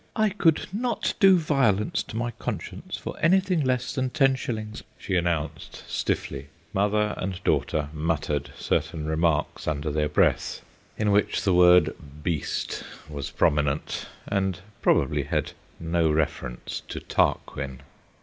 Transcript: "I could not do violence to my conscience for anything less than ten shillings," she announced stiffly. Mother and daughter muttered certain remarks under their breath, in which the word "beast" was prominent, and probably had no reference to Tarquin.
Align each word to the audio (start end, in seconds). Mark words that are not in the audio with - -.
"I 0.15 0.29
could 0.29 0.65
not 0.73 1.13
do 1.19 1.37
violence 1.37 2.01
to 2.01 2.17
my 2.17 2.31
conscience 2.31 2.97
for 2.97 3.15
anything 3.19 3.61
less 3.63 3.93
than 3.93 4.09
ten 4.09 4.33
shillings," 4.33 4.81
she 4.97 5.15
announced 5.15 5.83
stiffly. 5.87 6.47
Mother 6.73 7.13
and 7.17 7.39
daughter 7.43 7.89
muttered 7.93 8.49
certain 8.57 9.05
remarks 9.05 9.67
under 9.67 9.91
their 9.91 10.09
breath, 10.09 10.61
in 10.97 11.11
which 11.11 11.43
the 11.43 11.53
word 11.53 11.93
"beast" 12.23 12.83
was 13.07 13.29
prominent, 13.29 14.07
and 14.27 14.61
probably 14.81 15.21
had 15.21 15.51
no 15.79 16.09
reference 16.09 16.81
to 16.87 16.99
Tarquin. 16.99 17.81